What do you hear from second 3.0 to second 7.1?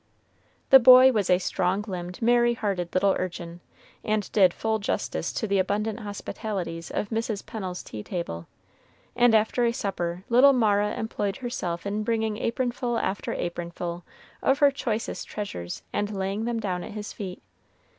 urchin, and did full justice to the abundant hospitalities of